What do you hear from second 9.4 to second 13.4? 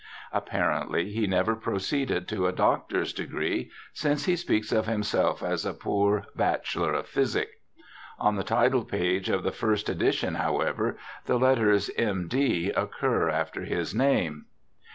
the first edition, however, the letters M.D. occur